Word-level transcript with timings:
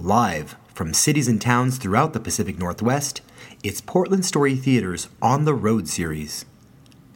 Live 0.00 0.54
from 0.72 0.94
cities 0.94 1.26
and 1.26 1.42
towns 1.42 1.76
throughout 1.76 2.12
the 2.12 2.20
Pacific 2.20 2.56
Northwest, 2.56 3.20
it's 3.64 3.80
Portland 3.80 4.24
Story 4.24 4.54
Theater's 4.54 5.08
On 5.20 5.44
the 5.44 5.54
Road 5.54 5.88
series. 5.88 6.44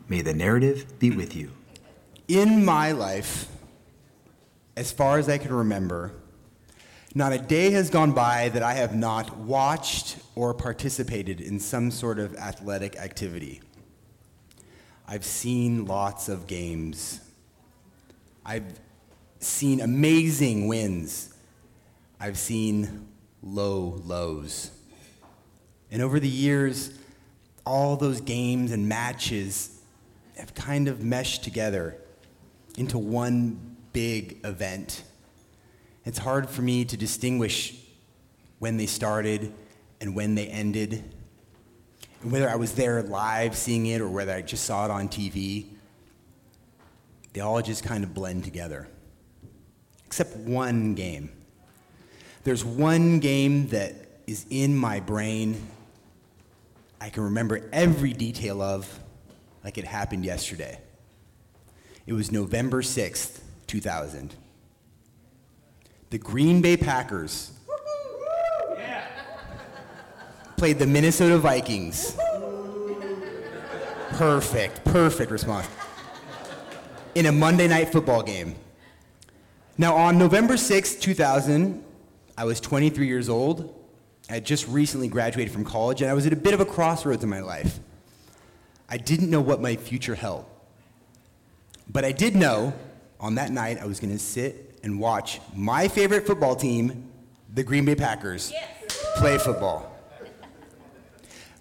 May 0.09 0.21
the 0.21 0.35
narrative 0.35 0.99
be 0.99 1.09
with 1.09 1.37
you. 1.37 1.53
In 2.27 2.65
my 2.65 2.91
life, 2.91 3.47
as 4.77 4.91
far 4.91 5.19
as 5.19 5.29
I 5.29 5.39
can 5.39 5.55
remember, 5.55 6.13
not 7.15 7.33
a 7.33 7.39
day 7.39 7.71
has 7.71 7.89
gone 7.89 8.11
by 8.11 8.49
that 8.49 8.65
I 8.65 8.75
have 8.75 8.97
not 8.97 9.37
watched 9.37 10.17
or 10.35 10.53
participated 10.53 11.41
in 11.41 11.61
some 11.61 11.93
sort 11.93 12.19
of 12.19 12.35
athletic 12.35 12.97
activity. 12.97 13.63
I've 15.07 15.25
seen 15.25 15.87
lots 15.87 16.29
of 16.29 16.49
games. 16.49 17.21
I've 18.45 18.81
seen 19.39 19.81
amazing 19.81 20.67
wins. 20.67 21.32
I've 22.23 22.39
seen 22.39 23.09
low 23.43 24.01
lows. 24.05 24.71
And 25.91 26.01
over 26.01 26.21
the 26.21 26.29
years, 26.29 26.97
all 27.67 27.97
those 27.97 28.21
games 28.21 28.71
and 28.71 28.89
matches 28.89 29.81
have 30.37 30.55
kind 30.55 30.87
of 30.87 31.03
meshed 31.03 31.43
together 31.43 31.97
into 32.79 32.97
one 32.97 33.77
big 33.93 34.39
event. 34.45 35.03
It's 36.05 36.19
hard 36.19 36.49
for 36.49 36.63
me 36.63 36.85
to 36.85 36.97
distinguish 36.97 37.75
when 38.61 38.77
they 38.77 38.87
started 38.87 39.53
and 40.01 40.15
when 40.15 40.37
they 40.37 40.47
ended, 40.47 41.03
and 42.23 42.31
whether 42.31 42.49
I 42.49 42.55
was 42.55 42.75
there 42.75 43.03
live 43.03 43.57
seeing 43.57 43.87
it 43.87 44.01
or 44.01 44.09
whether 44.09 44.33
I 44.33 44.43
just 44.43 44.65
saw 44.65 44.85
it 44.85 44.93
on 44.93 45.09
TV. 45.09 45.67
They 47.33 47.41
all 47.41 47.61
just 47.63 47.83
kind 47.83 48.05
of 48.05 48.15
blend 48.15 48.45
together, 48.45 48.87
except 50.07 50.37
one 50.37 50.95
game. 50.95 51.33
There's 52.45 52.65
one 52.65 53.21
game 53.21 53.69
that 53.69 53.95
is 54.27 54.47
in 54.51 54.77
my 54.77 55.01
brain 55.01 55.69
I 57.03 57.11
can 57.11 57.25
remember 57.25 57.69
every 57.73 58.13
detail 58.13 58.63
of 58.63 59.01
like 59.65 59.77
it 59.77 59.85
happened 59.85 60.25
yesterday. 60.25 60.79
It 62.07 62.13
was 62.13 62.31
November 62.31 62.81
6th, 62.81 63.41
2000. 63.67 64.37
The 66.11 66.19
Green 66.19 66.63
Bay 66.63 66.77
Packers 66.77 67.51
played 70.57 70.79
the 70.79 70.87
Minnesota 70.87 71.39
Vikings. 71.39 72.17
Perfect, 74.11 74.85
perfect 74.85 75.33
response. 75.33 75.67
In 77.17 77.27
a 77.27 77.33
Monday 77.33 77.67
night 77.67 77.91
football 77.91 78.23
game. 78.23 78.55
Now, 79.77 79.97
on 79.97 80.19
November 80.19 80.55
6th, 80.55 81.01
2000, 81.01 81.83
I 82.43 82.45
was 82.45 82.59
23 82.59 83.07
years 83.07 83.29
old. 83.29 83.73
I 84.29 84.33
had 84.33 84.45
just 84.45 84.67
recently 84.67 85.07
graduated 85.07 85.55
from 85.55 85.65
college, 85.65 86.03
and 86.03 86.11
I 86.11 86.15
was 86.15 86.27
at 86.27 86.33
a 86.33 86.37
bit 86.37 86.55
of 86.55 86.59
a 86.59 86.65
crossroads 86.65 87.23
in 87.23 87.31
my 87.31 87.39
life. 87.39 87.79
I 88.89 88.97
didn't 88.97 89.31
know 89.31 89.41
what 89.41 89.61
my 89.61 89.77
future 89.77 90.17
held. 90.17 90.45
But 91.89 92.05
I 92.05 92.11
did 92.11 92.35
know 92.35 92.73
on 93.21 93.37
that 93.37 93.53
night 93.53 93.79
I 93.81 93.87
was 93.87 94.01
going 94.01 94.13
to 94.13 94.19
sit 94.19 94.81
and 94.83 94.99
watch 94.99 95.41
my 95.55 95.87
favorite 95.87 96.27
football 96.27 96.57
team, 96.57 97.13
the 97.55 97.63
Green 97.63 97.85
Bay 97.85 97.95
Packers, 97.95 98.51
yes. 98.51 99.07
play 99.19 99.39
football. 99.39 99.97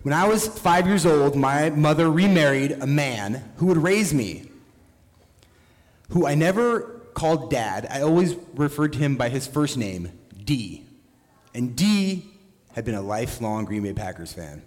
When 0.01 0.16
I 0.16 0.27
was 0.27 0.47
five 0.47 0.88
years 0.88 1.05
old, 1.05 1.35
my 1.35 1.69
mother 1.69 2.09
remarried 2.09 2.71
a 2.71 2.88
man 2.88 3.51
who 3.57 3.67
would 3.67 3.77
raise 3.77 4.16
me, 4.16 4.49
who 6.09 6.25
I 6.25 6.33
never 6.33 7.01
called 7.13 7.51
dad. 7.51 7.85
I 7.88 8.01
always 8.01 8.35
referred 8.55 8.93
to 8.93 8.97
him 8.97 9.16
by 9.16 9.29
his 9.29 9.45
first 9.45 9.77
name, 9.77 10.11
D. 10.52 10.83
And 11.53 11.77
D 11.77 12.25
had 12.73 12.83
been 12.83 12.95
a 12.95 13.02
lifelong 13.02 13.63
Green 13.63 13.83
Bay 13.83 13.94
Packers 13.94 14.33
fan. 14.33 14.61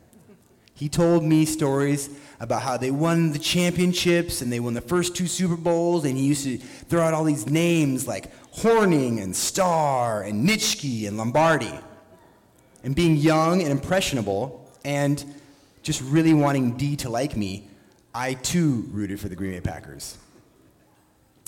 He 0.72 0.88
told 0.88 1.22
me 1.22 1.44
stories 1.44 2.08
about 2.40 2.62
how 2.62 2.78
they 2.78 2.90
won 2.90 3.32
the 3.32 3.39
championships 3.39 4.40
and 4.40 4.50
they 4.50 4.61
won 4.61 4.72
the 4.72 4.80
first 4.80 5.14
two 5.14 5.27
Super 5.27 5.56
Bowls, 5.56 6.06
and 6.06 6.17
he 6.17 6.24
used 6.24 6.45
to 6.45 6.56
throw 6.56 7.02
out 7.02 7.12
all 7.12 7.24
these 7.24 7.46
names 7.46 8.08
like 8.08 8.33
Hornung 8.55 9.22
and 9.22 9.36
Starr 9.36 10.22
and 10.22 10.48
Nitschke 10.48 11.06
and 11.06 11.18
Lombardi. 11.18 11.78
And 12.83 12.96
being 12.96 13.16
young 13.16 13.61
and 13.61 13.70
impressionable 13.70 14.66
and 14.86 15.22
just 15.83 16.01
really 16.01 16.33
wanting 16.33 16.78
D 16.78 16.96
to 16.96 17.11
like 17.11 17.36
me, 17.36 17.68
I 18.14 18.33
too 18.33 18.89
rooted 18.90 19.20
for 19.20 19.28
the 19.28 19.36
Green 19.36 19.52
Bay 19.52 19.61
Packers. 19.61 20.16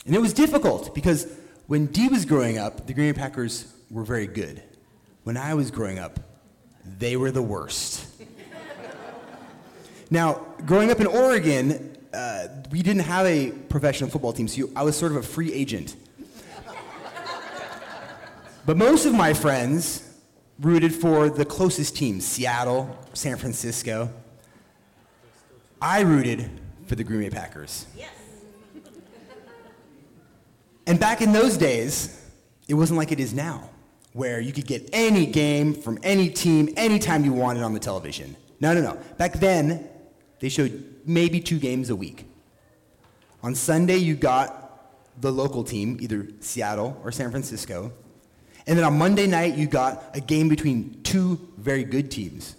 And 0.05 0.15
it 0.15 0.21
was 0.21 0.35
difficult 0.35 0.95
because 0.95 1.27
when 1.69 1.87
D 1.87 2.09
was 2.09 2.27
growing 2.27 2.59
up, 2.59 2.87
the 2.87 2.93
Green 2.93 3.15
Bay 3.15 3.19
Packers 3.19 3.73
were 3.91 4.05
very 4.05 4.27
good. 4.27 4.63
When 5.25 5.37
I 5.37 5.55
was 5.55 5.71
growing 5.71 5.99
up, 5.99 6.21
they 6.99 7.17
were 7.17 7.31
the 7.31 7.43
worst. 7.43 8.07
now, 10.11 10.47
growing 10.65 10.91
up 10.91 11.01
in 11.01 11.07
Oregon, 11.07 11.97
uh, 12.13 12.49
we 12.71 12.83
didn't 12.83 13.03
have 13.03 13.27
a 13.27 13.51
professional 13.51 14.09
football 14.09 14.33
team, 14.33 14.49
so 14.49 14.57
you, 14.57 14.73
I 14.77 14.83
was 14.83 14.97
sort 14.97 15.13
of 15.13 15.19
a 15.19 15.23
free 15.23 15.53
agent. 15.53 15.97
but 18.65 18.77
most 18.77 19.05
of 19.05 19.15
my 19.15 19.33
friends 19.33 20.03
rooted 20.61 20.95
for 20.95 21.29
the 21.29 21.45
closest 21.45 21.97
teams 21.97 22.25
Seattle, 22.25 22.97
San 23.13 23.37
Francisco. 23.37 24.11
I 25.81 26.01
rooted 26.01 26.49
for 26.87 26.95
the 26.95 27.05
Green 27.05 27.21
Bay 27.21 27.31
Packers. 27.31 27.87
Yes. 27.97 28.11
and 30.87 30.99
back 30.99 31.21
in 31.21 31.33
those 31.33 31.59
days, 31.59 32.23
it 32.69 32.75
wasn't 32.75 32.97
like 32.97 33.13
it 33.13 33.21
is 33.21 33.35
now 33.35 33.69
where 34.17 34.41
you 34.41 34.51
could 34.51 34.67
get 34.67 34.89
any 34.95 35.27
game 35.27 35.75
from 35.75 35.99
any 36.03 36.31
team 36.31 36.73
anytime 36.75 37.23
you 37.23 37.35
wanted 37.35 37.63
on 37.63 37.75
the 37.75 37.79
television. 37.79 38.35
No, 38.61 38.73
no, 38.73 38.81
no. 38.81 38.99
Back 39.19 39.35
then, 39.35 39.87
they 40.41 40.49
showed 40.49 41.03
maybe 41.05 41.39
two 41.39 41.59
games 41.59 41.91
a 41.91 41.97
week. 41.97 42.25
On 43.43 43.55
Sunday, 43.55 43.99
you 43.99 44.15
got 44.15 45.21
the 45.21 45.31
local 45.31 45.63
team, 45.63 45.99
either 46.01 46.29
Seattle 46.41 46.99
or 47.05 47.13
San 47.13 47.31
Francisco. 47.31 47.93
And 48.67 48.79
then 48.79 48.87
on 48.87 48.97
Monday 48.97 49.27
night, 49.27 49.55
you 49.55 49.67
got 49.67 50.03
a 50.15 50.21
game 50.21 50.49
between 50.49 51.03
two 51.03 51.39
very 51.59 51.85
good 51.85 52.11
teams. 52.11 52.57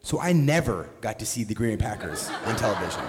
So 0.00 0.18
I 0.18 0.32
never 0.32 0.88
got 1.02 1.18
to 1.18 1.26
see 1.26 1.44
the 1.44 1.54
Green 1.54 1.76
Bay 1.76 1.84
Packers 1.84 2.30
on 2.46 2.56
television. 2.56 3.02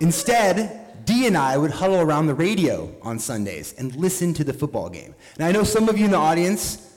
Instead, 0.00 0.81
D 1.04 1.26
and 1.26 1.36
I 1.36 1.56
would 1.56 1.70
huddle 1.70 2.00
around 2.00 2.26
the 2.26 2.34
radio 2.34 2.94
on 3.02 3.18
Sundays 3.18 3.74
and 3.78 3.94
listen 3.96 4.34
to 4.34 4.44
the 4.44 4.52
football 4.52 4.88
game. 4.88 5.14
And 5.36 5.44
I 5.44 5.52
know 5.52 5.64
some 5.64 5.88
of 5.88 5.98
you 5.98 6.04
in 6.04 6.10
the 6.10 6.18
audience, 6.18 6.92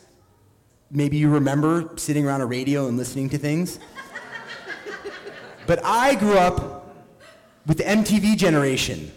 maybe 0.91 1.17
you 1.17 1.29
remember 1.29 1.91
sitting 1.95 2.25
around 2.25 2.41
a 2.41 2.45
radio 2.45 2.87
and 2.87 2.97
listening 2.97 3.29
to 3.29 3.37
things. 3.37 3.79
but 5.67 5.83
I 5.83 6.15
grew 6.15 6.37
up 6.37 6.95
with 7.65 7.77
the 7.77 7.83
MTV 7.83 8.37
generation, 8.37 9.11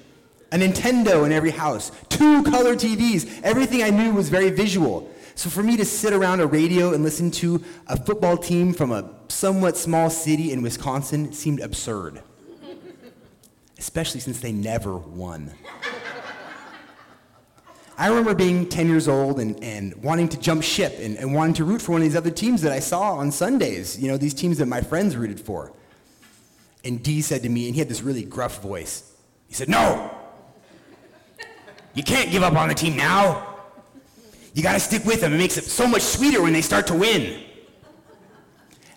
a 0.52 0.56
Nintendo 0.56 1.26
in 1.26 1.32
every 1.32 1.50
house, 1.50 1.92
two 2.08 2.42
color 2.44 2.74
TVs. 2.74 3.42
Everything 3.42 3.82
I 3.82 3.90
knew 3.90 4.12
was 4.12 4.28
very 4.28 4.50
visual. 4.50 5.10
So 5.34 5.50
for 5.50 5.62
me 5.62 5.76
to 5.76 5.84
sit 5.84 6.12
around 6.12 6.40
a 6.40 6.46
radio 6.46 6.94
and 6.94 7.04
listen 7.04 7.30
to 7.32 7.62
a 7.86 7.96
football 7.96 8.36
team 8.36 8.72
from 8.72 8.90
a 8.90 9.10
somewhat 9.28 9.76
small 9.76 10.10
city 10.10 10.52
in 10.52 10.62
Wisconsin 10.62 11.32
seemed 11.32 11.60
absurd 11.60 12.22
especially 13.78 14.20
since 14.20 14.40
they 14.40 14.52
never 14.52 14.96
won. 14.96 15.52
I 17.96 18.08
remember 18.08 18.32
being 18.32 18.68
10 18.68 18.88
years 18.88 19.08
old 19.08 19.40
and, 19.40 19.62
and 19.62 19.94
wanting 20.04 20.28
to 20.28 20.38
jump 20.38 20.62
ship 20.62 20.94
and, 21.00 21.16
and 21.16 21.34
wanting 21.34 21.54
to 21.54 21.64
root 21.64 21.82
for 21.82 21.92
one 21.92 22.00
of 22.00 22.04
these 22.04 22.14
other 22.14 22.30
teams 22.30 22.62
that 22.62 22.70
I 22.70 22.78
saw 22.78 23.14
on 23.14 23.32
Sundays, 23.32 23.98
you 23.98 24.08
know, 24.08 24.16
these 24.16 24.34
teams 24.34 24.58
that 24.58 24.66
my 24.66 24.80
friends 24.80 25.16
rooted 25.16 25.40
for. 25.40 25.72
And 26.84 27.02
D 27.02 27.20
said 27.22 27.42
to 27.42 27.48
me, 27.48 27.66
and 27.66 27.74
he 27.74 27.80
had 27.80 27.88
this 27.88 28.02
really 28.02 28.22
gruff 28.22 28.62
voice, 28.62 29.12
he 29.48 29.54
said, 29.54 29.68
No! 29.68 30.14
You 31.94 32.04
can't 32.04 32.30
give 32.30 32.44
up 32.44 32.54
on 32.54 32.68
the 32.68 32.74
team 32.74 32.96
now. 32.96 33.56
You 34.54 34.62
got 34.62 34.74
to 34.74 34.80
stick 34.80 35.04
with 35.04 35.20
them. 35.20 35.32
It 35.32 35.38
makes 35.38 35.56
it 35.56 35.64
so 35.64 35.86
much 35.86 36.02
sweeter 36.02 36.40
when 36.40 36.52
they 36.52 36.62
start 36.62 36.86
to 36.88 36.94
win. 36.94 37.42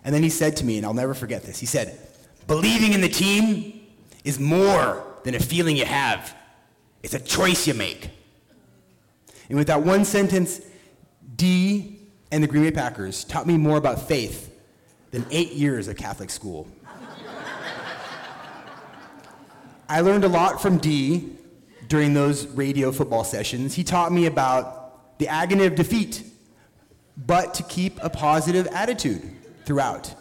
And 0.04 0.14
then 0.14 0.22
he 0.22 0.28
said 0.28 0.56
to 0.58 0.64
me, 0.64 0.76
and 0.76 0.86
I'll 0.86 0.94
never 0.94 1.14
forget 1.14 1.42
this, 1.42 1.58
he 1.58 1.66
said, 1.66 1.98
Believing 2.46 2.92
in 2.92 3.00
the 3.00 3.08
team 3.08 3.81
is 4.24 4.38
more 4.38 5.04
than 5.24 5.34
a 5.34 5.40
feeling 5.40 5.76
you 5.76 5.84
have, 5.84 6.34
it's 7.02 7.14
a 7.14 7.20
choice 7.20 7.66
you 7.66 7.74
make. 7.74 8.10
And 9.48 9.58
with 9.58 9.66
that 9.66 9.82
one 9.82 10.04
sentence, 10.04 10.60
D 11.36 11.98
and 12.30 12.42
the 12.42 12.46
Green 12.46 12.64
Bay 12.64 12.70
Packers 12.70 13.24
taught 13.24 13.46
me 13.46 13.56
more 13.56 13.76
about 13.76 14.08
faith 14.08 14.50
than 15.10 15.26
eight 15.30 15.52
years 15.52 15.88
of 15.88 15.96
Catholic 15.96 16.30
school. 16.30 16.66
I 19.88 20.00
learned 20.00 20.24
a 20.24 20.28
lot 20.28 20.62
from 20.62 20.78
D 20.78 21.36
during 21.88 22.14
those 22.14 22.46
radio 22.46 22.90
football 22.92 23.24
sessions. 23.24 23.74
He 23.74 23.84
taught 23.84 24.10
me 24.10 24.24
about 24.24 25.18
the 25.18 25.28
agony 25.28 25.66
of 25.66 25.74
defeat, 25.74 26.24
but 27.16 27.52
to 27.54 27.62
keep 27.64 27.98
a 28.02 28.08
positive 28.08 28.66
attitude 28.68 29.22
throughout. 29.66 30.14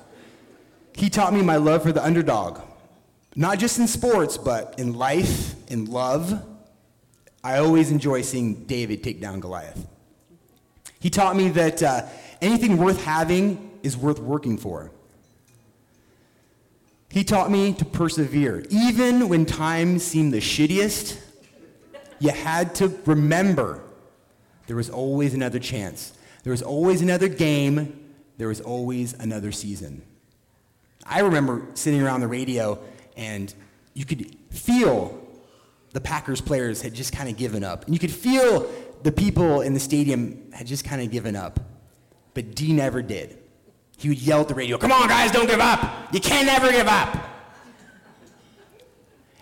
He 0.94 1.10
taught 1.10 1.34
me 1.34 1.42
my 1.42 1.56
love 1.56 1.84
for 1.84 1.94
the 1.94 2.04
underdog, 2.04 2.60
not 3.36 3.60
just 3.60 3.80
in 3.80 3.88
sports, 3.88 4.38
but 4.38 4.76
in 4.78 4.94
life, 4.94 5.56
in 5.70 5.86
love. 5.86 6.44
I 7.44 7.58
always 7.58 7.92
enjoy 7.92 8.22
seeing 8.22 8.66
David 8.66 9.04
take 9.04 9.22
down 9.22 9.40
Goliath. 9.40 9.88
He 11.00 11.10
taught 11.10 11.36
me 11.36 11.50
that 11.50 11.82
uh, 11.82 12.04
anything 12.42 12.78
worth 12.78 13.04
having 13.04 13.80
is 13.82 13.98
worth 13.98 14.20
working 14.20 14.58
for. 14.58 14.92
He 17.10 17.24
taught 17.24 17.52
me 17.52 17.74
to 17.74 17.86
persevere. 17.86 18.66
Even 18.70 19.28
when 19.28 19.46
times 19.46 20.04
seemed 20.04 20.34
the 20.34 20.40
shittiest, 20.40 21.20
you 22.20 22.30
had 22.30 22.76
to 22.76 22.88
remember 23.06 23.84
there 24.68 24.76
was 24.76 24.90
always 24.90 25.34
another 25.34 25.60
chance. 25.60 26.14
There 26.44 26.52
was 26.52 26.62
always 26.62 27.02
another 27.02 27.28
game. 27.28 28.12
There 28.38 28.48
was 28.48 28.62
always 28.62 29.14
another 29.14 29.52
season. 29.52 30.04
I 31.06 31.20
remember 31.20 31.66
sitting 31.74 32.02
around 32.02 32.22
the 32.22 32.28
radio 32.28 32.80
and 33.16 33.54
you 33.94 34.06
could 34.06 34.36
feel 34.50 35.18
the 35.92 36.02
Packers 36.02 36.42
players 36.42 36.82
had 36.82 36.94
just 36.94 37.14
kind 37.14 37.30
of 37.30 37.38
given 37.38 37.64
up. 37.64 37.86
And 37.86 37.94
you 37.94 38.00
could 38.00 38.12
feel 38.12 38.70
the 39.04 39.12
people 39.12 39.62
in 39.62 39.74
the 39.74 39.80
stadium 39.80 40.52
had 40.54 40.68
just 40.68 40.86
kind 40.86 41.02
of 41.02 41.12
given 41.12 41.36
up. 41.36 41.60
But 42.34 42.56
D 42.56 42.72
never 42.74 43.02
did. 43.02 43.38
He 43.98 44.10
would 44.10 44.22
yell 44.22 44.42
at 44.42 44.48
the 44.48 44.56
radio, 44.56 44.78
Come 44.78 44.92
on, 44.92 45.08
guys, 45.08 45.32
don't 45.32 45.48
give 45.48 45.60
up. 45.60 46.14
You 46.14 46.20
can 46.20 46.46
never 46.46 46.72
give 46.72 46.88
up. 46.88 47.18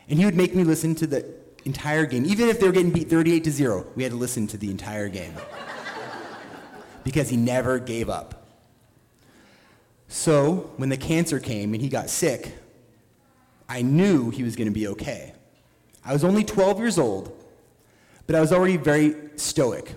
And 0.09 0.17
he 0.17 0.25
would 0.25 0.35
make 0.35 0.55
me 0.55 0.63
listen 0.63 0.95
to 0.95 1.07
the 1.07 1.33
entire 1.65 2.05
game. 2.05 2.25
Even 2.25 2.49
if 2.49 2.59
they 2.59 2.65
were 2.65 2.73
getting 2.73 2.91
beat 2.91 3.09
38 3.09 3.43
to 3.43 3.51
0, 3.51 3.85
we 3.95 4.03
had 4.03 4.11
to 4.11 4.17
listen 4.17 4.47
to 4.47 4.57
the 4.57 4.71
entire 4.71 5.07
game. 5.07 5.33
because 7.03 7.29
he 7.29 7.37
never 7.37 7.79
gave 7.79 8.09
up. 8.09 8.47
So, 10.07 10.71
when 10.77 10.89
the 10.89 10.97
cancer 10.97 11.39
came 11.39 11.73
and 11.73 11.81
he 11.81 11.87
got 11.87 12.09
sick, 12.09 12.55
I 13.69 13.83
knew 13.83 14.31
he 14.31 14.43
was 14.43 14.55
going 14.55 14.67
to 14.67 14.73
be 14.73 14.87
okay. 14.87 15.33
I 16.03 16.11
was 16.11 16.23
only 16.23 16.43
12 16.43 16.79
years 16.79 16.97
old, 16.97 17.31
but 18.25 18.35
I 18.35 18.41
was 18.41 18.51
already 18.51 18.77
very 18.77 19.15
stoic 19.35 19.93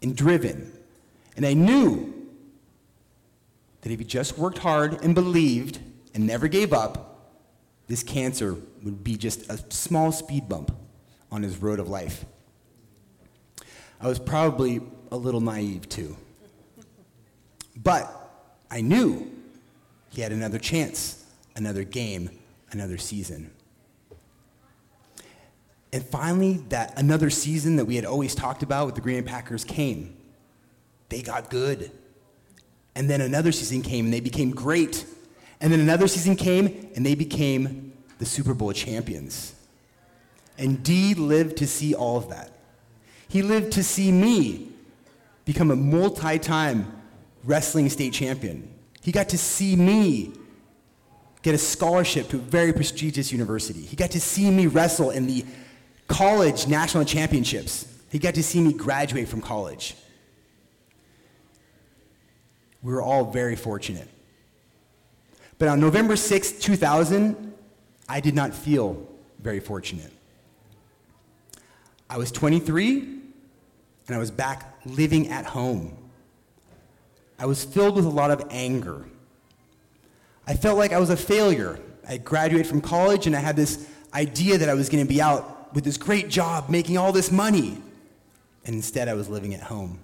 and 0.00 0.16
driven. 0.16 0.72
And 1.36 1.44
I 1.44 1.54
knew 1.54 2.14
that 3.80 3.90
if 3.90 3.98
he 3.98 4.04
just 4.04 4.38
worked 4.38 4.58
hard 4.58 5.02
and 5.02 5.14
believed 5.14 5.80
and 6.14 6.26
never 6.26 6.46
gave 6.46 6.72
up, 6.72 7.32
this 7.88 8.04
cancer 8.04 8.56
would 8.84 9.02
be 9.02 9.16
just 9.16 9.50
a 9.50 9.58
small 9.72 10.12
speed 10.12 10.48
bump 10.48 10.70
on 11.32 11.42
his 11.42 11.58
road 11.58 11.80
of 11.80 11.88
life. 11.88 12.24
I 14.00 14.06
was 14.06 14.18
probably 14.18 14.80
a 15.10 15.16
little 15.16 15.40
naive 15.40 15.88
too. 15.88 16.16
But 17.76 18.08
I 18.70 18.80
knew 18.80 19.30
he 20.10 20.22
had 20.22 20.32
another 20.32 20.58
chance, 20.58 21.24
another 21.56 21.82
game, 21.84 22.30
another 22.72 22.98
season. 22.98 23.50
And 25.92 26.04
finally, 26.04 26.58
that 26.68 26.98
another 26.98 27.30
season 27.30 27.76
that 27.76 27.84
we 27.84 27.96
had 27.96 28.04
always 28.04 28.34
talked 28.34 28.62
about 28.62 28.86
with 28.86 28.94
the 28.94 29.00
Green 29.00 29.22
Bay 29.22 29.28
Packers 29.28 29.64
came. 29.64 30.16
They 31.08 31.22
got 31.22 31.50
good. 31.50 31.90
And 32.94 33.10
then 33.10 33.20
another 33.20 33.52
season 33.52 33.82
came 33.82 34.06
and 34.06 34.14
they 34.14 34.20
became 34.20 34.50
great. 34.50 35.04
And 35.60 35.72
then 35.72 35.80
another 35.80 36.06
season 36.06 36.36
came 36.36 36.90
and 36.94 37.04
they 37.04 37.14
became 37.14 37.92
the 38.18 38.26
Super 38.26 38.54
Bowl 38.54 38.72
champions. 38.72 39.54
And 40.58 40.82
D 40.82 41.14
lived 41.14 41.56
to 41.58 41.66
see 41.66 41.94
all 41.94 42.16
of 42.16 42.28
that. 42.28 42.52
He 43.28 43.42
lived 43.42 43.72
to 43.72 43.84
see 43.84 44.12
me 44.12 44.68
become 45.44 45.70
a 45.70 45.76
multi 45.76 46.38
time 46.38 46.92
wrestling 47.44 47.88
state 47.88 48.12
champion. 48.12 48.68
He 49.02 49.12
got 49.12 49.30
to 49.30 49.38
see 49.38 49.74
me 49.74 50.32
get 51.42 51.54
a 51.54 51.58
scholarship 51.58 52.28
to 52.28 52.36
a 52.36 52.40
very 52.40 52.72
prestigious 52.72 53.32
university. 53.32 53.80
He 53.80 53.96
got 53.96 54.10
to 54.12 54.20
see 54.20 54.50
me 54.50 54.66
wrestle 54.66 55.10
in 55.10 55.26
the 55.26 55.44
college 56.08 56.66
national 56.66 57.04
championships. 57.04 57.86
He 58.10 58.18
got 58.18 58.34
to 58.34 58.42
see 58.42 58.60
me 58.60 58.72
graduate 58.72 59.28
from 59.28 59.40
college. 59.40 59.94
We 62.82 62.92
were 62.92 63.02
all 63.02 63.30
very 63.30 63.56
fortunate. 63.56 64.08
But 65.58 65.68
on 65.68 65.80
November 65.80 66.16
6, 66.16 66.52
2000, 66.52 67.54
I 68.08 68.20
did 68.20 68.34
not 68.34 68.54
feel 68.54 69.06
very 69.38 69.60
fortunate. 69.60 70.10
I 72.08 72.18
was 72.18 72.32
23 72.32 73.20
and 74.08 74.16
I 74.16 74.18
was 74.18 74.30
back 74.30 74.74
living 74.84 75.28
at 75.28 75.44
home. 75.44 75.96
I 77.38 77.46
was 77.46 77.64
filled 77.64 77.94
with 77.94 78.04
a 78.04 78.10
lot 78.10 78.30
of 78.30 78.44
anger. 78.50 79.04
I 80.46 80.54
felt 80.54 80.78
like 80.78 80.92
I 80.92 80.98
was 80.98 81.10
a 81.10 81.16
failure. 81.16 81.78
I 82.08 82.16
graduated 82.16 82.66
from 82.66 82.80
college 82.80 83.26
and 83.26 83.36
I 83.36 83.40
had 83.40 83.56
this 83.56 83.88
idea 84.12 84.58
that 84.58 84.68
I 84.68 84.74
was 84.74 84.88
going 84.88 85.04
to 85.04 85.08
be 85.08 85.22
out 85.22 85.74
with 85.74 85.84
this 85.84 85.96
great 85.96 86.28
job 86.28 86.68
making 86.68 86.98
all 86.98 87.12
this 87.12 87.30
money. 87.30 87.80
And 88.64 88.74
instead, 88.74 89.08
I 89.08 89.14
was 89.14 89.28
living 89.28 89.54
at 89.54 89.62
home. 89.62 90.00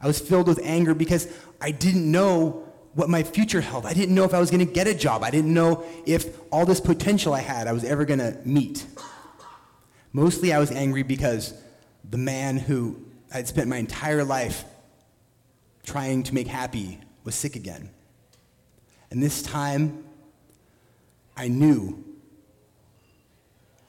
I 0.00 0.06
was 0.06 0.20
filled 0.20 0.46
with 0.46 0.60
anger 0.62 0.94
because 0.94 1.28
I 1.60 1.70
didn't 1.70 2.10
know 2.10 2.64
what 2.94 3.10
my 3.10 3.22
future 3.22 3.60
held. 3.60 3.84
I 3.84 3.92
didn't 3.92 4.14
know 4.14 4.24
if 4.24 4.32
I 4.32 4.40
was 4.40 4.50
going 4.50 4.66
to 4.66 4.72
get 4.72 4.86
a 4.86 4.94
job. 4.94 5.22
I 5.22 5.30
didn't 5.30 5.52
know 5.52 5.84
if 6.06 6.38
all 6.50 6.64
this 6.64 6.80
potential 6.80 7.34
I 7.34 7.40
had 7.40 7.66
I 7.66 7.72
was 7.72 7.84
ever 7.84 8.04
going 8.04 8.20
to 8.20 8.38
meet. 8.44 8.86
Mostly, 10.12 10.52
I 10.52 10.58
was 10.58 10.70
angry 10.70 11.02
because 11.02 11.52
the 12.08 12.16
man 12.16 12.56
who 12.56 12.96
I'd 13.34 13.48
spent 13.48 13.68
my 13.68 13.76
entire 13.76 14.24
life 14.24 14.64
trying 15.84 16.22
to 16.24 16.34
make 16.34 16.46
happy 16.46 16.98
was 17.24 17.34
sick 17.34 17.54
again. 17.56 17.90
And 19.10 19.22
this 19.22 19.42
time, 19.42 20.04
I 21.36 21.48
knew 21.48 22.04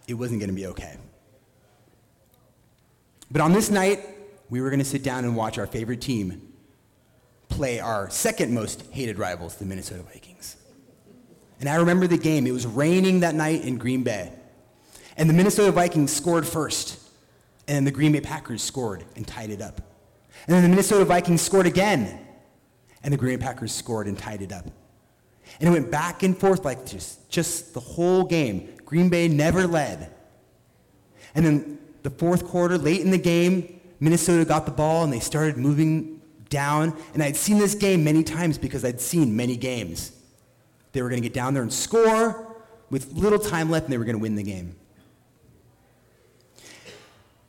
it 0.08 0.14
wasn't 0.14 0.40
going 0.40 0.50
to 0.50 0.56
be 0.56 0.68
okay. 0.68 0.98
But 3.30 3.42
on 3.42 3.52
this 3.52 3.70
night, 3.70 4.06
we 4.50 4.62
were 4.62 4.70
going 4.70 4.80
to 4.80 4.86
sit 4.86 5.04
down 5.04 5.26
and 5.26 5.36
watch 5.36 5.58
our 5.58 5.68
favorite 5.68 6.02
team 6.02 6.54
play 7.50 7.80
our 7.80 8.10
second 8.10 8.54
most 8.54 8.86
hated 8.92 9.18
rivals, 9.18 9.56
the 9.56 9.66
Minnesota 9.66 10.04
Vikings. 10.04 10.58
And 11.60 11.68
I 11.68 11.76
remember 11.76 12.06
the 12.08 12.18
game. 12.18 12.46
It 12.46 12.52
was 12.52 12.68
raining 12.68 13.22
that 13.22 13.36
night 13.36 13.64
in 13.64 13.78
Green 13.78 14.04
Bay. 14.04 14.32
And 15.18 15.30
the 15.30 15.34
Minnesota 15.34 15.72
Vikings 15.72 16.14
scored 16.14 16.48
first. 16.48 17.00
And 17.68 17.78
then 17.78 17.84
the 17.86 17.92
Green 17.92 18.12
Bay 18.12 18.22
Packers 18.22 18.62
scored 18.62 19.06
and 19.16 19.28
tied 19.28 19.50
it 19.50 19.62
up. 19.62 19.82
And 20.46 20.56
then 20.56 20.64
the 20.64 20.70
Minnesota 20.70 21.04
Vikings 21.04 21.42
scored 21.42 21.66
again. 21.66 22.20
And 23.02 23.12
the 23.12 23.18
Green 23.18 23.40
Bay 23.40 23.44
Packers 23.44 23.72
scored 23.72 24.08
and 24.08 24.18
tied 24.18 24.42
it 24.42 24.52
up. 24.52 24.70
And 25.60 25.70
it 25.70 25.72
went 25.72 25.92
back 25.92 26.24
and 26.24 26.38
forth 26.38 26.66
like 26.66 26.86
just, 26.86 27.30
just 27.30 27.74
the 27.74 27.80
whole 27.80 28.24
game. 28.24 28.70
Green 28.86 29.10
Bay 29.10 29.28
never 29.28 29.68
led. 29.68 30.14
And 31.36 31.46
then 31.46 31.80
the 32.04 32.10
fourth 32.10 32.46
quarter, 32.46 32.78
late 32.78 33.02
in 33.02 33.12
the 33.12 33.18
game, 33.18 33.80
Minnesota 34.00 34.46
got 34.46 34.66
the 34.66 34.72
ball 34.72 35.04
and 35.04 35.12
they 35.12 35.20
started 35.20 35.58
moving 35.58 36.22
down. 36.50 36.98
And 37.14 37.24
I'd 37.24 37.36
seen 37.36 37.58
this 37.58 37.76
game 37.76 38.04
many 38.04 38.24
times 38.24 38.58
because 38.58 38.86
I'd 38.86 39.02
seen 39.02 39.36
many 39.36 39.58
games. 39.58 40.12
They 40.94 41.02
were 41.02 41.10
going 41.10 41.22
to 41.22 41.28
get 41.28 41.34
down 41.34 41.54
there 41.54 41.64
and 41.64 41.74
score 41.74 42.56
with 42.90 43.14
little 43.14 43.40
time 43.40 43.70
left 43.70 43.86
and 43.86 43.94
they 43.94 43.98
were 43.98 44.06
going 44.06 44.16
to 44.16 44.22
win 44.22 44.36
the 44.36 44.44
game. 44.44 44.76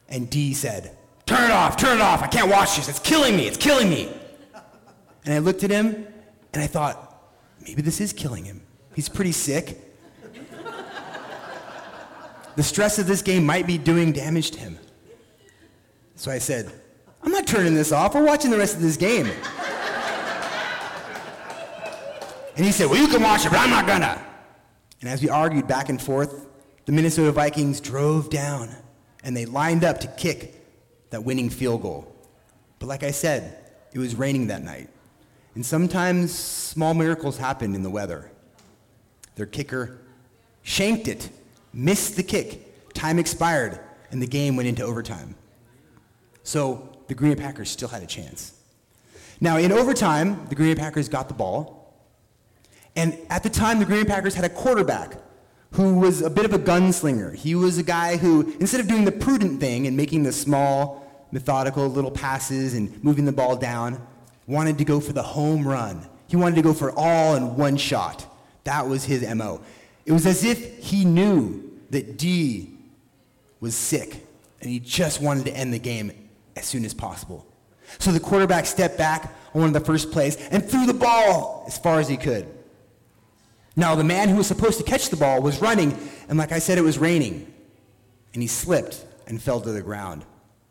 And 0.08 0.28
D 0.28 0.54
said, 0.54 0.96
Turn 1.26 1.44
it 1.44 1.50
off, 1.50 1.76
turn 1.76 1.98
it 1.98 2.00
off. 2.00 2.22
I 2.22 2.26
can't 2.26 2.50
watch 2.50 2.76
this. 2.76 2.88
It's 2.88 2.98
killing 2.98 3.36
me. 3.36 3.46
It's 3.46 3.58
killing 3.58 3.90
me. 3.90 4.08
And 5.26 5.34
I 5.34 5.38
looked 5.38 5.62
at 5.62 5.70
him 5.70 6.06
and 6.54 6.62
I 6.62 6.66
thought, 6.66 7.07
maybe 7.62 7.82
this 7.82 8.00
is 8.00 8.12
killing 8.12 8.44
him. 8.44 8.62
He's 8.94 9.08
pretty 9.08 9.32
sick. 9.32 9.80
the 12.56 12.62
stress 12.62 12.98
of 12.98 13.06
this 13.06 13.22
game 13.22 13.46
might 13.46 13.66
be 13.66 13.78
doing 13.78 14.12
damage 14.12 14.50
to 14.52 14.60
him. 14.60 14.78
So 16.16 16.30
I 16.30 16.38
said, 16.38 16.72
I'm 17.22 17.30
not 17.30 17.46
turning 17.46 17.74
this 17.74 17.92
off. 17.92 18.14
We're 18.14 18.24
watching 18.24 18.50
the 18.50 18.58
rest 18.58 18.74
of 18.74 18.82
this 18.82 18.96
game. 18.96 19.26
and 22.56 22.64
he 22.64 22.72
said, 22.72 22.90
Well, 22.90 23.00
you 23.00 23.08
can 23.08 23.22
watch 23.22 23.46
it, 23.46 23.50
but 23.50 23.60
I'm 23.60 23.70
not 23.70 23.86
gonna. 23.86 24.24
And 25.00 25.08
as 25.08 25.22
we 25.22 25.28
argued 25.28 25.68
back 25.68 25.88
and 25.88 26.02
forth, 26.02 26.46
the 26.86 26.92
Minnesota 26.92 27.30
Vikings 27.32 27.80
drove 27.80 28.30
down 28.30 28.74
and 29.22 29.36
they 29.36 29.46
lined 29.46 29.84
up 29.84 30.00
to 30.00 30.06
kick 30.08 30.54
that 31.10 31.22
winning 31.22 31.50
field 31.50 31.82
goal. 31.82 32.12
But 32.78 32.86
like 32.86 33.02
I 33.02 33.10
said, 33.10 33.58
it 33.92 33.98
was 33.98 34.14
raining 34.14 34.48
that 34.48 34.62
night. 34.62 34.88
And 35.58 35.66
sometimes 35.66 36.32
small 36.32 36.94
miracles 36.94 37.36
happen 37.36 37.74
in 37.74 37.82
the 37.82 37.90
weather. 37.90 38.30
Their 39.34 39.44
kicker 39.46 39.98
shanked 40.62 41.08
it, 41.08 41.30
missed 41.72 42.14
the 42.14 42.22
kick, 42.22 42.92
time 42.94 43.18
expired, 43.18 43.80
and 44.12 44.22
the 44.22 44.26
game 44.28 44.54
went 44.54 44.68
into 44.68 44.84
overtime. 44.84 45.34
So 46.44 46.96
the 47.08 47.14
Green 47.16 47.34
Bay 47.34 47.42
Packers 47.42 47.70
still 47.70 47.88
had 47.88 48.04
a 48.04 48.06
chance. 48.06 48.52
Now, 49.40 49.56
in 49.56 49.72
overtime, 49.72 50.46
the 50.48 50.54
Green 50.54 50.76
Bay 50.76 50.80
Packers 50.80 51.08
got 51.08 51.26
the 51.26 51.34
ball. 51.34 51.92
And 52.94 53.18
at 53.28 53.42
the 53.42 53.50
time, 53.50 53.80
the 53.80 53.84
Green 53.84 54.04
Bay 54.04 54.08
Packers 54.08 54.36
had 54.36 54.44
a 54.44 54.48
quarterback 54.48 55.16
who 55.72 55.98
was 55.98 56.22
a 56.22 56.30
bit 56.30 56.44
of 56.44 56.52
a 56.52 56.58
gunslinger. 56.60 57.34
He 57.34 57.56
was 57.56 57.78
a 57.78 57.82
guy 57.82 58.16
who, 58.16 58.54
instead 58.60 58.78
of 58.78 58.86
doing 58.86 59.04
the 59.04 59.10
prudent 59.10 59.58
thing 59.58 59.88
and 59.88 59.96
making 59.96 60.22
the 60.22 60.30
small, 60.30 61.04
methodical 61.32 61.88
little 61.88 62.12
passes 62.12 62.74
and 62.74 63.02
moving 63.02 63.24
the 63.24 63.32
ball 63.32 63.56
down, 63.56 64.06
wanted 64.48 64.78
to 64.78 64.84
go 64.84 64.98
for 64.98 65.12
the 65.12 65.22
home 65.22 65.68
run. 65.68 66.08
He 66.26 66.36
wanted 66.36 66.56
to 66.56 66.62
go 66.62 66.74
for 66.74 66.90
all 66.98 67.36
in 67.36 67.54
one 67.56 67.76
shot. 67.76 68.26
That 68.64 68.88
was 68.88 69.04
his 69.04 69.22
MO. 69.34 69.60
It 70.04 70.12
was 70.12 70.26
as 70.26 70.42
if 70.42 70.78
he 70.78 71.04
knew 71.04 71.78
that 71.90 72.18
D 72.18 72.74
was 73.60 73.74
sick 73.74 74.26
and 74.60 74.70
he 74.70 74.80
just 74.80 75.20
wanted 75.20 75.44
to 75.44 75.56
end 75.56 75.72
the 75.72 75.78
game 75.78 76.12
as 76.56 76.66
soon 76.66 76.84
as 76.84 76.92
possible. 76.92 77.46
So 77.98 78.10
the 78.10 78.20
quarterback 78.20 78.66
stepped 78.66 78.98
back 78.98 79.34
on 79.54 79.60
one 79.60 79.68
of 79.68 79.74
the 79.74 79.80
first 79.80 80.10
plays 80.10 80.36
and 80.50 80.68
threw 80.68 80.86
the 80.86 80.94
ball 80.94 81.64
as 81.66 81.78
far 81.78 82.00
as 82.00 82.08
he 82.08 82.16
could. 82.16 82.46
Now, 83.76 83.94
the 83.94 84.04
man 84.04 84.28
who 84.28 84.36
was 84.36 84.46
supposed 84.46 84.78
to 84.78 84.84
catch 84.84 85.08
the 85.08 85.16
ball 85.16 85.40
was 85.40 85.60
running, 85.62 85.96
and 86.28 86.36
like 86.36 86.50
I 86.50 86.58
said, 86.58 86.78
it 86.78 86.82
was 86.82 86.98
raining. 86.98 87.52
And 88.34 88.42
he 88.42 88.48
slipped 88.48 89.04
and 89.28 89.40
fell 89.40 89.60
to 89.60 89.70
the 89.70 89.82
ground. 89.82 90.24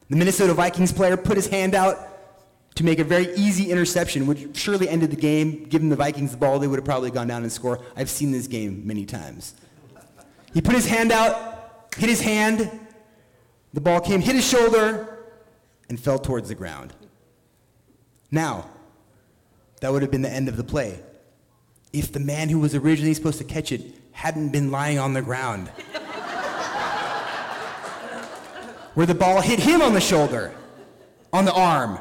The 0.10 0.18
Minnesota 0.18 0.54
Vikings 0.54 0.92
player 0.92 1.16
put 1.16 1.38
his 1.38 1.48
hand 1.48 1.74
out 1.74 2.17
to 2.78 2.84
make 2.84 3.00
a 3.00 3.04
very 3.04 3.34
easy 3.36 3.72
interception, 3.72 4.28
which 4.28 4.56
surely 4.56 4.88
ended 4.88 5.10
the 5.10 5.16
game. 5.16 5.64
Given 5.64 5.90
the 5.90 5.96
Vikings 5.96 6.30
the 6.32 6.38
ball, 6.38 6.60
they 6.60 6.68
would 6.68 6.78
have 6.78 6.86
probably 6.86 7.10
gone 7.10 7.28
down 7.28 7.42
and 7.42 7.52
scored. 7.52 7.82
I've 7.96 8.10
seen 8.10 8.32
this 8.32 8.46
game 8.46 8.86
many 8.86 9.04
times. 9.04 9.56
He 10.54 10.62
put 10.62 10.76
his 10.76 10.86
hand 10.86 11.12
out, 11.12 11.90
hit 11.98 12.08
his 12.08 12.22
hand, 12.22 12.70
the 13.74 13.82
ball 13.82 14.00
came, 14.00 14.22
hit 14.22 14.36
his 14.36 14.48
shoulder, 14.48 15.26
and 15.90 16.00
fell 16.00 16.20
towards 16.20 16.50
the 16.50 16.56
ground. 16.56 16.94
Now, 18.30 18.70
that 19.82 19.92
would 19.92 20.04
have 20.04 20.12
been 20.12 20.22
the 20.22 20.32
end 20.32 20.48
of 20.48 20.56
the 20.56 20.64
play 20.64 21.00
if 21.94 22.12
the 22.12 22.20
man 22.20 22.50
who 22.50 22.60
was 22.60 22.76
originally 22.76 23.16
supposed 23.16 23.40
to 23.40 23.44
catch 23.44 23.72
it 23.72 23.82
hadn't 24.12 24.50
been 24.50 24.70
lying 24.70 25.00
on 25.00 25.14
the 25.14 25.24
ground. 25.24 25.68
Where 28.94 29.08
the 29.08 29.16
ball 29.16 29.42
hit 29.42 29.58
him 29.60 29.82
on 29.82 29.96
the 29.96 30.02
shoulder, 30.02 30.54
on 31.34 31.46
the 31.46 31.54
arm, 31.54 32.00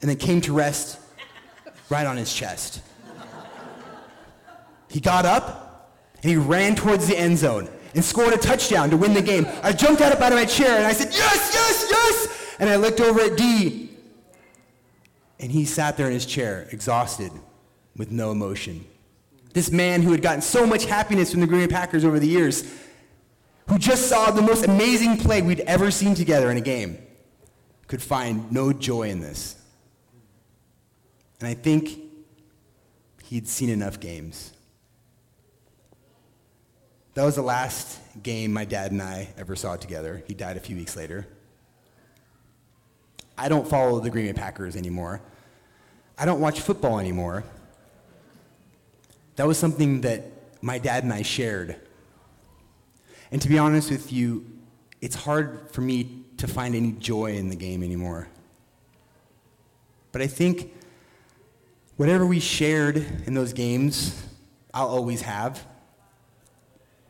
and 0.00 0.10
then 0.10 0.16
came 0.16 0.40
to 0.42 0.52
rest 0.52 0.98
right 1.88 2.06
on 2.06 2.16
his 2.16 2.32
chest. 2.32 2.82
He 4.88 5.00
got 5.00 5.26
up 5.26 5.92
and 6.22 6.30
he 6.30 6.36
ran 6.36 6.74
towards 6.74 7.06
the 7.06 7.18
end 7.18 7.38
zone 7.38 7.68
and 7.94 8.04
scored 8.04 8.34
a 8.34 8.38
touchdown 8.38 8.90
to 8.90 8.96
win 8.96 9.14
the 9.14 9.22
game. 9.22 9.46
I 9.62 9.72
jumped 9.72 10.00
out 10.02 10.12
of 10.12 10.20
my 10.20 10.44
chair 10.44 10.76
and 10.76 10.86
I 10.86 10.92
said, 10.92 11.08
Yes, 11.12 11.50
yes, 11.54 11.86
yes! 11.90 12.56
And 12.58 12.70
I 12.70 12.76
looked 12.76 13.00
over 13.00 13.20
at 13.20 13.36
D 13.36 13.90
and 15.38 15.52
he 15.52 15.64
sat 15.64 15.96
there 15.96 16.06
in 16.06 16.12
his 16.12 16.26
chair, 16.26 16.68
exhausted, 16.70 17.32
with 17.96 18.10
no 18.10 18.30
emotion. 18.30 18.84
This 19.52 19.70
man 19.70 20.02
who 20.02 20.12
had 20.12 20.22
gotten 20.22 20.42
so 20.42 20.66
much 20.66 20.84
happiness 20.84 21.30
from 21.30 21.40
the 21.40 21.46
Green 21.46 21.66
Bay 21.66 21.72
Packers 21.72 22.04
over 22.04 22.18
the 22.18 22.26
years, 22.26 22.64
who 23.68 23.78
just 23.78 24.08
saw 24.08 24.30
the 24.30 24.42
most 24.42 24.66
amazing 24.66 25.18
play 25.18 25.42
we'd 25.42 25.60
ever 25.60 25.90
seen 25.90 26.14
together 26.14 26.50
in 26.50 26.56
a 26.56 26.62
game, 26.62 26.98
could 27.86 28.02
find 28.02 28.50
no 28.52 28.72
joy 28.72 29.08
in 29.08 29.20
this. 29.20 29.56
And 31.40 31.48
I 31.48 31.54
think 31.54 31.98
he'd 33.24 33.48
seen 33.48 33.68
enough 33.68 34.00
games. 34.00 34.52
That 37.14 37.24
was 37.24 37.34
the 37.36 37.42
last 37.42 37.98
game 38.22 38.52
my 38.52 38.64
dad 38.64 38.92
and 38.92 39.02
I 39.02 39.28
ever 39.38 39.56
saw 39.56 39.76
together. 39.76 40.22
He 40.26 40.34
died 40.34 40.56
a 40.56 40.60
few 40.60 40.76
weeks 40.76 40.96
later. 40.96 41.26
I 43.38 43.48
don't 43.48 43.68
follow 43.68 44.00
the 44.00 44.10
Green 44.10 44.26
Bay 44.26 44.32
Packers 44.32 44.76
anymore. 44.76 45.20
I 46.18 46.24
don't 46.24 46.40
watch 46.40 46.60
football 46.60 46.98
anymore. 46.98 47.44
That 49.36 49.46
was 49.46 49.58
something 49.58 50.02
that 50.02 50.24
my 50.62 50.78
dad 50.78 51.04
and 51.04 51.12
I 51.12 51.22
shared. 51.22 51.76
And 53.30 53.42
to 53.42 53.48
be 53.48 53.58
honest 53.58 53.90
with 53.90 54.12
you, 54.12 54.46
it's 55.00 55.16
hard 55.16 55.70
for 55.72 55.82
me 55.82 56.24
to 56.38 56.46
find 56.46 56.74
any 56.74 56.92
joy 56.92 57.34
in 57.34 57.48
the 57.48 57.56
game 57.56 57.82
anymore. 57.82 58.28
But 60.12 60.22
I 60.22 60.26
think 60.26 60.72
whatever 61.96 62.26
we 62.26 62.40
shared 62.40 62.96
in 63.26 63.34
those 63.34 63.52
games, 63.52 64.22
I'll 64.72 64.88
always 64.88 65.22
have. 65.22 65.64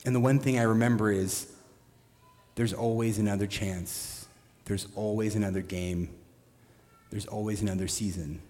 And 0.04 0.14
the 0.14 0.20
one 0.20 0.38
thing 0.38 0.58
I 0.58 0.62
remember 0.62 1.10
is 1.10 1.52
there's 2.54 2.72
always 2.72 3.18
another 3.18 3.46
chance. 3.46 4.26
There's 4.64 4.86
always 4.94 5.34
another 5.34 5.62
game. 5.62 6.10
There's 7.10 7.26
always 7.26 7.62
another 7.62 7.88
season 7.88 8.40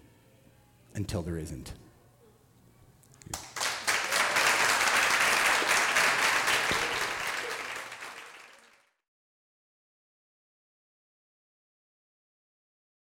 until 0.95 1.21
there 1.21 1.37
isn't. 1.37 1.73